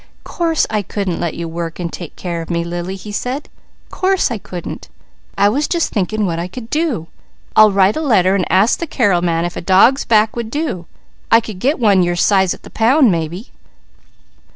[0.23, 3.49] "Course I couldn't let you work and take care of me, Lily," he said.
[3.91, 4.89] "Course I couldn't!
[5.37, 7.05] I was just thinking what I could do.
[7.55, 10.87] I'll write a letter and ask the Carrel man if a dog's back would do.
[11.29, 13.51] I could get one your size at the pound, maybe."